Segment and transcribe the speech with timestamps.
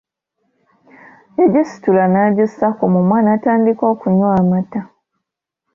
[1.39, 4.81] Yagisitula n'agissa ku mumwa natandika okunywa amaata.